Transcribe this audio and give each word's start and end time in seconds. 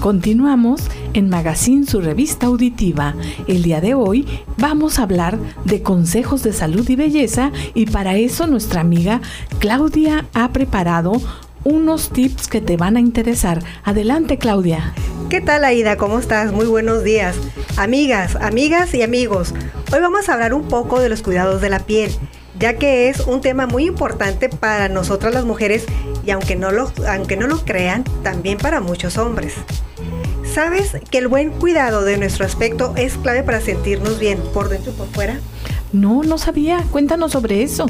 Continuamos 0.00 0.80
en 1.12 1.28
Magazine, 1.28 1.86
su 1.86 2.00
revista 2.00 2.46
auditiva. 2.46 3.14
El 3.46 3.62
día 3.62 3.82
de 3.82 3.92
hoy 3.92 4.26
vamos 4.56 4.98
a 4.98 5.02
hablar 5.02 5.38
de 5.66 5.82
consejos 5.82 6.42
de 6.42 6.54
salud 6.54 6.88
y 6.88 6.96
belleza 6.96 7.52
y 7.74 7.84
para 7.84 8.16
eso 8.16 8.46
nuestra 8.46 8.80
amiga 8.80 9.20
Claudia 9.58 10.24
ha 10.32 10.52
preparado 10.52 11.20
unos 11.64 12.08
tips 12.08 12.48
que 12.48 12.62
te 12.62 12.78
van 12.78 12.96
a 12.96 13.00
interesar. 13.00 13.62
Adelante 13.84 14.38
Claudia. 14.38 14.94
¿Qué 15.28 15.42
tal 15.42 15.66
Aida? 15.66 15.98
¿Cómo 15.98 16.18
estás? 16.18 16.50
Muy 16.50 16.64
buenos 16.64 17.04
días. 17.04 17.36
Amigas, 17.76 18.36
amigas 18.36 18.94
y 18.94 19.02
amigos, 19.02 19.52
hoy 19.92 20.00
vamos 20.00 20.30
a 20.30 20.32
hablar 20.32 20.54
un 20.54 20.66
poco 20.66 20.98
de 20.98 21.10
los 21.10 21.20
cuidados 21.20 21.60
de 21.60 21.68
la 21.68 21.80
piel 21.80 22.10
ya 22.58 22.74
que 22.74 23.08
es 23.08 23.20
un 23.20 23.40
tema 23.40 23.66
muy 23.66 23.86
importante 23.86 24.50
para 24.50 24.88
nosotras 24.90 25.32
las 25.32 25.46
mujeres 25.46 25.86
y 26.26 26.30
aunque 26.30 26.56
no 26.56 26.70
lo, 26.70 26.92
aunque 27.08 27.36
no 27.36 27.46
lo 27.46 27.64
crean, 27.64 28.04
también 28.22 28.58
para 28.58 28.80
muchos 28.80 29.16
hombres. 29.16 29.54
¿Sabes 30.52 30.96
que 31.08 31.18
el 31.18 31.28
buen 31.28 31.50
cuidado 31.50 32.02
de 32.02 32.16
nuestro 32.16 32.44
aspecto 32.44 32.92
es 32.96 33.16
clave 33.16 33.44
para 33.44 33.60
sentirnos 33.60 34.18
bien 34.18 34.40
por 34.52 34.68
dentro 34.68 34.90
y 34.90 34.94
por 34.96 35.06
fuera? 35.06 35.38
No, 35.92 36.24
no 36.24 36.38
sabía. 36.38 36.84
Cuéntanos 36.90 37.32
sobre 37.32 37.62
eso. 37.62 37.86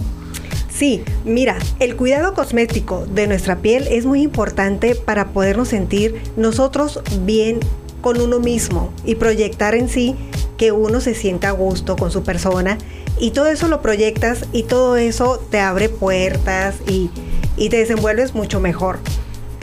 Sí, 0.68 1.02
mira, 1.24 1.56
el 1.78 1.96
cuidado 1.96 2.34
cosmético 2.34 3.06
de 3.06 3.27
nuestra 3.27 3.56
piel 3.56 3.87
es 3.88 4.04
muy 4.04 4.20
importante 4.20 4.95
para 4.95 5.28
podernos 5.28 5.68
sentir 5.68 6.20
nosotros 6.37 7.01
bien 7.23 7.60
con 8.02 8.20
uno 8.20 8.41
mismo 8.41 8.92
y 9.06 9.15
proyectar 9.15 9.74
en 9.74 9.88
sí 9.88 10.15
que 10.59 10.70
uno 10.70 11.01
se 11.01 11.15
sienta 11.15 11.48
a 11.48 11.52
gusto 11.52 11.96
con 11.96 12.10
su 12.10 12.23
persona 12.23 12.77
y 13.18 13.30
todo 13.30 13.46
eso 13.46 13.68
lo 13.68 13.80
proyectas 13.80 14.45
y 14.52 14.65
todo 14.65 14.96
eso 14.96 15.42
te 15.51 15.60
abre 15.60 15.88
puertas 15.88 16.77
y, 16.87 17.10
y 17.56 17.70
te 17.70 17.79
desenvuelves 17.79 18.34
mucho 18.34 18.60
mejor. 18.60 18.98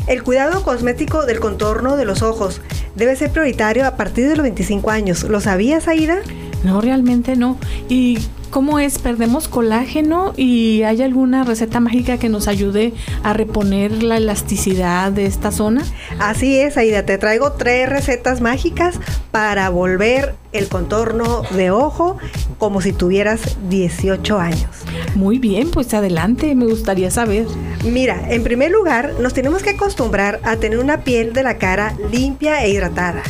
El 0.07 0.23
cuidado 0.23 0.63
cosmético 0.63 1.25
del 1.25 1.41
contorno 1.41 1.97
de 1.97 2.05
los 2.05 2.21
ojos 2.21 2.61
debe 2.95 3.17
ser 3.17 3.29
prioritario 3.31 3.85
a 3.85 3.97
partir 3.97 4.29
de 4.29 4.37
los 4.37 4.43
25 4.43 4.89
años. 4.89 5.23
¿Lo 5.23 5.41
sabías, 5.41 5.89
Aida? 5.89 6.19
No, 6.63 6.79
realmente 6.79 7.35
no. 7.35 7.57
¿Y 7.89 8.19
cómo 8.49 8.79
es? 8.79 8.99
¿Perdemos 8.99 9.49
colágeno 9.49 10.33
y 10.37 10.83
hay 10.83 11.01
alguna 11.01 11.43
receta 11.43 11.81
mágica 11.81 12.17
que 12.17 12.29
nos 12.29 12.47
ayude 12.47 12.93
a 13.21 13.33
reponer 13.33 14.01
la 14.01 14.15
elasticidad 14.15 15.11
de 15.11 15.25
esta 15.25 15.51
zona? 15.51 15.83
Así 16.19 16.57
es, 16.57 16.77
Aida. 16.77 17.05
Te 17.05 17.17
traigo 17.17 17.51
tres 17.51 17.89
recetas 17.89 18.39
mágicas 18.39 18.99
para 19.31 19.69
volver 19.69 20.35
el 20.53 20.69
contorno 20.69 21.43
de 21.51 21.69
ojo 21.69 22.17
como 22.57 22.79
si 22.81 22.93
tuvieras 22.93 23.57
18 23.69 24.39
años. 24.39 24.69
Muy 25.15 25.37
bien, 25.37 25.69
pues 25.69 25.93
adelante, 25.93 26.55
me 26.55 26.65
gustaría 26.65 27.11
saber. 27.11 27.45
Mira, 27.83 28.25
en 28.29 28.43
primer 28.43 28.71
lugar, 28.71 29.13
nos 29.19 29.33
tenemos 29.33 29.63
que 29.63 29.71
acostumbrar 29.71 30.39
a 30.43 30.57
tener 30.57 30.79
una 30.79 31.03
piel 31.03 31.33
de 31.33 31.43
la 31.43 31.57
cara 31.57 31.95
limpia 32.11 32.63
e 32.63 32.69
hidratada. 32.69 33.23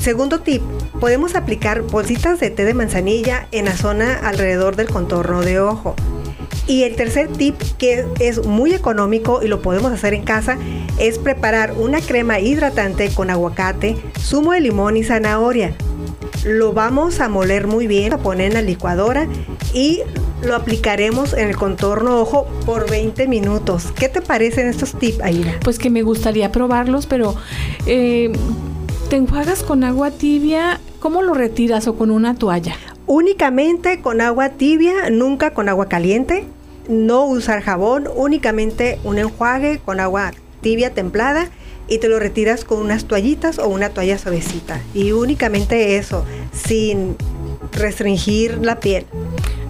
Segundo 0.00 0.40
tip, 0.40 0.62
podemos 1.00 1.34
aplicar 1.34 1.82
bolsitas 1.82 2.40
de 2.40 2.50
té 2.50 2.64
de 2.64 2.74
manzanilla 2.74 3.48
en 3.52 3.66
la 3.66 3.76
zona 3.76 4.14
alrededor 4.14 4.76
del 4.76 4.88
contorno 4.88 5.42
de 5.42 5.60
ojo. 5.60 5.94
Y 6.66 6.84
el 6.84 6.94
tercer 6.94 7.28
tip, 7.28 7.56
que 7.78 8.06
es 8.20 8.46
muy 8.46 8.72
económico 8.72 9.42
y 9.42 9.48
lo 9.48 9.60
podemos 9.60 9.92
hacer 9.92 10.14
en 10.14 10.22
casa, 10.22 10.56
es 10.98 11.18
preparar 11.18 11.72
una 11.72 12.00
crema 12.00 12.38
hidratante 12.38 13.12
con 13.12 13.28
aguacate, 13.28 13.96
zumo 14.18 14.52
de 14.52 14.60
limón 14.60 14.96
y 14.96 15.02
zanahoria. 15.02 15.74
Lo 16.44 16.72
vamos 16.72 17.20
a 17.20 17.28
moler 17.28 17.66
muy 17.66 17.86
bien, 17.86 18.12
a 18.12 18.18
poner 18.18 18.48
en 18.48 18.54
la 18.54 18.62
licuadora 18.62 19.26
y 19.74 20.02
lo 20.42 20.54
aplicaremos 20.54 21.32
en 21.32 21.48
el 21.48 21.56
contorno 21.56 22.20
ojo 22.20 22.46
por 22.66 22.88
20 22.90 23.26
minutos. 23.28 23.92
¿Qué 23.98 24.08
te 24.08 24.22
parecen 24.22 24.68
estos 24.68 24.98
tips, 24.98 25.20
Aida? 25.20 25.58
Pues 25.62 25.78
que 25.78 25.90
me 25.90 26.02
gustaría 26.02 26.50
probarlos, 26.52 27.06
pero 27.06 27.34
eh, 27.86 28.32
¿Te 29.10 29.16
enjuagas 29.16 29.64
con 29.64 29.82
agua 29.82 30.12
tibia? 30.12 30.78
¿Cómo 31.00 31.22
lo 31.22 31.34
retiras 31.34 31.88
o 31.88 31.96
con 31.96 32.12
una 32.12 32.36
toalla? 32.36 32.76
Únicamente 33.08 34.00
con 34.00 34.20
agua 34.20 34.50
tibia, 34.50 35.10
nunca 35.10 35.52
con 35.52 35.68
agua 35.68 35.88
caliente. 35.88 36.44
No 36.88 37.24
usar 37.24 37.60
jabón, 37.60 38.08
únicamente 38.14 39.00
un 39.02 39.18
enjuague 39.18 39.80
con 39.84 39.98
agua 39.98 40.30
tibia 40.60 40.94
templada 40.94 41.48
y 41.88 41.98
te 41.98 42.08
lo 42.08 42.20
retiras 42.20 42.64
con 42.64 42.78
unas 42.78 43.06
toallitas 43.06 43.58
o 43.58 43.66
una 43.66 43.88
toalla 43.88 44.16
suavecita. 44.16 44.80
Y 44.94 45.10
únicamente 45.10 45.96
eso, 45.96 46.24
sin 46.52 47.16
restringir 47.72 48.58
la 48.58 48.78
piel. 48.78 49.06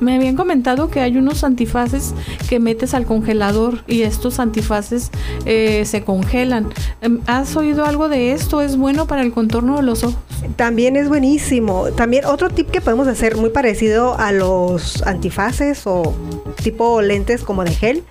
Me 0.00 0.16
habían 0.16 0.34
comentado 0.34 0.88
que 0.88 1.00
hay 1.00 1.16
unos 1.18 1.44
antifaces 1.44 2.14
que 2.48 2.58
metes 2.58 2.94
al 2.94 3.04
congelador 3.04 3.84
y 3.86 4.02
estos 4.02 4.40
antifaces 4.40 5.10
eh, 5.44 5.84
se 5.84 6.02
congelan. 6.02 6.70
Em, 7.02 7.20
¿Has 7.26 7.54
oído 7.56 7.84
algo 7.84 8.08
de 8.08 8.32
esto? 8.32 8.62
¿Es 8.62 8.76
bueno 8.76 9.06
para 9.06 9.22
el 9.22 9.32
contorno 9.32 9.76
de 9.76 9.82
los 9.82 10.02
ojos? 10.04 10.18
También 10.56 10.96
es 10.96 11.08
buenísimo. 11.08 11.88
También 11.90 12.24
otro 12.24 12.48
tip 12.48 12.70
que 12.70 12.80
podemos 12.80 13.08
hacer 13.08 13.36
muy 13.36 13.50
parecido 13.50 14.18
a 14.18 14.32
los 14.32 15.02
antifaces 15.02 15.86
o 15.86 16.14
tipo 16.62 17.02
lentes 17.02 17.42
como 17.42 17.64
de 17.64 17.72
gel. 17.72 18.04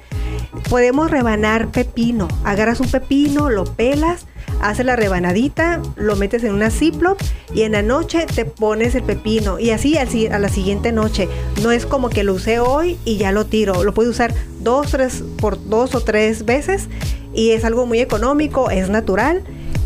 Podemos 0.70 1.10
rebanar 1.10 1.70
pepino. 1.70 2.28
Agarras 2.44 2.80
un 2.80 2.90
pepino, 2.90 3.50
lo 3.50 3.66
pelas 3.66 4.26
haces 4.62 4.86
la 4.86 4.96
rebanadita, 4.96 5.82
lo 5.96 6.16
metes 6.16 6.44
en 6.44 6.54
una 6.54 6.70
Ziploc 6.70 7.20
y 7.54 7.64
en 7.64 7.74
la 7.74 7.82
noche 7.82 8.26
te 8.34 8.46
pones 8.46 8.96
el 8.96 9.04
pepino 9.04 9.60
y 9.60 9.72
así 9.72 9.98
a 9.98 10.40
la 10.40 10.50
siguiente 10.50 10.92
noche. 10.92 11.28
No 11.62 11.72
es 11.72 11.86
como 11.86 12.10
que 12.10 12.24
lo 12.24 12.34
usé 12.34 12.60
hoy 12.60 12.98
y 13.06 13.18
ya 13.18 13.32
lo 13.32 13.46
tiro. 13.46 13.84
Lo 13.84 13.94
puedes 13.94 14.12
usar 14.12 14.34
dos, 14.62 14.92
tres, 14.92 15.24
por 15.40 15.64
dos 15.70 15.96
o 15.96 16.02
tres 16.02 16.46
veces 16.46 16.88
y 17.34 17.52
es 17.52 17.64
algo 17.64 17.86
muy 17.86 18.00
económico, 18.00 18.70
es 18.70 18.90
natural 18.90 19.44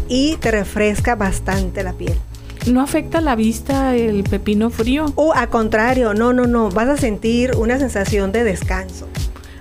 y 0.07 0.35
te 0.37 0.51
refresca 0.51 1.15
bastante 1.15 1.83
la 1.83 1.93
piel. 1.93 2.17
¿No 2.67 2.81
afecta 2.81 3.19
la 3.19 3.35
vista 3.35 3.95
el 3.95 4.23
pepino 4.23 4.69
frío? 4.69 5.05
O 5.15 5.33
a 5.35 5.47
contrario, 5.47 6.13
no, 6.13 6.31
no, 6.31 6.47
no, 6.47 6.69
vas 6.69 6.87
a 6.87 6.97
sentir 6.97 7.55
una 7.57 7.77
sensación 7.77 8.31
de 8.31 8.45
descanso. 8.45 9.07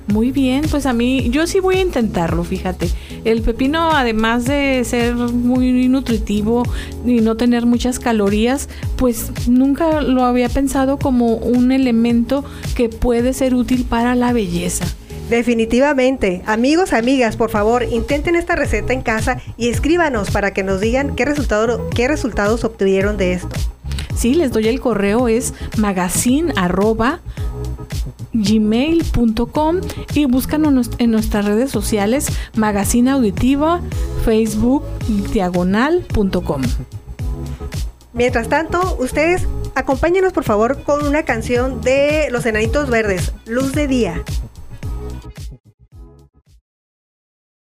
Muy 0.08 0.32
bien, 0.32 0.64
pues 0.70 0.86
a 0.86 0.92
mí, 0.92 1.30
yo 1.30 1.46
sí 1.46 1.60
voy 1.60 1.76
a 1.76 1.80
intentarlo, 1.80 2.44
fíjate. 2.44 2.90
El 3.24 3.40
pepino, 3.42 3.92
además 3.92 4.44
de 4.44 4.82
ser 4.84 5.14
muy 5.14 5.88
nutritivo 5.88 6.64
y 7.06 7.20
no 7.20 7.36
tener 7.36 7.66
muchas 7.66 7.98
calorías, 7.98 8.68
pues 8.96 9.30
nunca 9.48 10.00
lo 10.00 10.24
había 10.24 10.48
pensado 10.48 10.98
como 10.98 11.36
un 11.36 11.72
elemento 11.72 12.44
que 12.74 12.88
puede 12.88 13.32
ser 13.32 13.54
útil 13.54 13.84
para 13.84 14.14
la 14.14 14.32
belleza. 14.32 14.86
Definitivamente. 15.30 16.42
Amigos, 16.44 16.92
amigas, 16.92 17.36
por 17.36 17.48
favor, 17.48 17.84
intenten 17.84 18.36
esta 18.36 18.54
receta 18.54 18.92
en 18.92 19.02
casa 19.02 19.40
y 19.56 19.68
escríbanos 19.68 20.30
para 20.30 20.52
que 20.52 20.62
nos 20.62 20.80
digan 20.80 21.14
qué, 21.14 21.24
resultado, 21.24 21.88
qué 21.90 22.06
resultados 22.08 22.64
obtuvieron 22.64 23.16
de 23.16 23.32
esto. 23.34 23.56
Sí, 24.14 24.34
les 24.34 24.52
doy 24.52 24.68
el 24.68 24.80
correo, 24.80 25.28
es 25.28 25.54
magazine 25.78 26.52
gmail.com 28.32 29.80
y 30.14 30.24
búscanos 30.26 30.90
en 30.98 31.10
nuestras 31.10 31.44
redes 31.44 31.70
sociales 31.70 32.28
Magazine 32.54 33.10
Auditiva, 33.10 33.80
Facebook, 34.24 34.84
diagonal.com. 35.32 36.62
Mientras 38.14 38.48
tanto, 38.48 38.96
ustedes 39.00 39.46
acompáñenos 39.74 40.32
por 40.32 40.44
favor 40.44 40.82
con 40.82 41.06
una 41.06 41.24
canción 41.24 41.80
de 41.80 42.28
Los 42.30 42.44
Enanitos 42.44 42.90
Verdes, 42.90 43.32
Luz 43.46 43.72
de 43.72 43.86
Día. 43.86 44.22